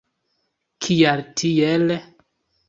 [0.85, 1.87] Kial tiel?